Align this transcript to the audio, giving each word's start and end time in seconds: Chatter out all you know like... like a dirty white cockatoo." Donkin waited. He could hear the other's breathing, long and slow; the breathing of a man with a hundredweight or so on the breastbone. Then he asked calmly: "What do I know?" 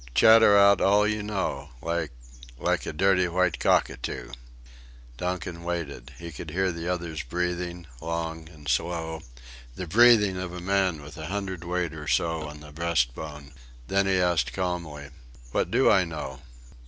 Chatter 0.15 0.57
out 0.57 0.81
all 0.81 1.05
you 1.05 1.21
know 1.21 1.69
like... 1.79 2.11
like 2.57 2.87
a 2.87 2.91
dirty 2.91 3.27
white 3.27 3.59
cockatoo." 3.59 4.31
Donkin 5.17 5.63
waited. 5.63 6.13
He 6.17 6.31
could 6.31 6.49
hear 6.49 6.71
the 6.71 6.87
other's 6.87 7.21
breathing, 7.21 7.85
long 8.01 8.49
and 8.49 8.67
slow; 8.67 9.21
the 9.75 9.85
breathing 9.85 10.37
of 10.37 10.53
a 10.53 10.59
man 10.59 11.03
with 11.03 11.17
a 11.17 11.27
hundredweight 11.27 11.93
or 11.93 12.07
so 12.07 12.47
on 12.49 12.61
the 12.61 12.71
breastbone. 12.71 13.53
Then 13.89 14.07
he 14.07 14.17
asked 14.19 14.53
calmly: 14.53 15.11
"What 15.51 15.69
do 15.69 15.91
I 15.91 16.03
know?" 16.03 16.41